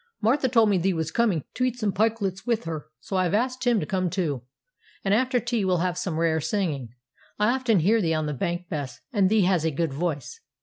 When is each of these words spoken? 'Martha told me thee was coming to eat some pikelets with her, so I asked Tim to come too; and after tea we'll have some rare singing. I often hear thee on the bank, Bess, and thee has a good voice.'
'Martha 0.19 0.49
told 0.49 0.67
me 0.67 0.79
thee 0.79 0.95
was 0.95 1.11
coming 1.11 1.43
to 1.53 1.63
eat 1.63 1.77
some 1.77 1.91
pikelets 1.93 2.43
with 2.43 2.63
her, 2.63 2.87
so 2.99 3.15
I 3.17 3.27
asked 3.27 3.61
Tim 3.61 3.79
to 3.79 3.85
come 3.85 4.09
too; 4.09 4.41
and 5.05 5.13
after 5.13 5.39
tea 5.39 5.63
we'll 5.63 5.77
have 5.77 5.95
some 5.95 6.17
rare 6.19 6.41
singing. 6.41 6.95
I 7.37 7.53
often 7.53 7.81
hear 7.81 8.01
thee 8.01 8.15
on 8.15 8.25
the 8.25 8.33
bank, 8.33 8.67
Bess, 8.67 8.99
and 9.13 9.29
thee 9.29 9.41
has 9.43 9.63
a 9.63 9.69
good 9.69 9.93
voice.' 9.93 10.39